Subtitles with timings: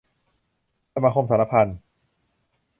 [0.93, 1.77] สมาคมสาระพันธ์